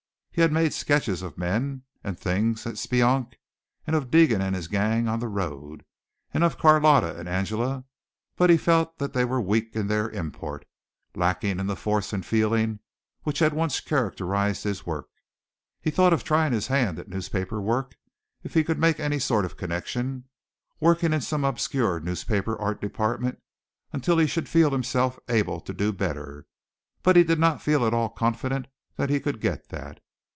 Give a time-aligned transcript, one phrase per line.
[0.33, 3.33] He had made sketches of men and things at Speonk,
[3.85, 5.83] and of Deegan and his gang on the road,
[6.33, 7.83] and of Carlotta and Angela,
[8.37, 10.63] but he felt that they were weak in their import
[11.15, 12.79] lacking in the force and feeling
[13.23, 15.09] which had once characterized his work.
[15.81, 17.97] He thought of trying his hand at newspaper work
[18.41, 20.29] if he could make any sort of a connection
[20.79, 23.37] working in some obscure newspaper art department
[23.91, 26.45] until he should feel himself able to do better;
[27.03, 29.99] but he did not feel at all confident that he could get that.